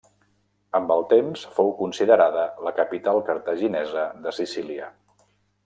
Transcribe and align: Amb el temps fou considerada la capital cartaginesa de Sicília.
Amb 0.77 0.93
el 0.95 1.03
temps 1.11 1.43
fou 1.57 1.69
considerada 1.81 2.47
la 2.69 2.73
capital 2.81 3.21
cartaginesa 3.29 4.07
de 4.25 4.35
Sicília. 4.39 4.89